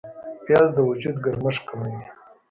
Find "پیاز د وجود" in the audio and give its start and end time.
0.45-1.15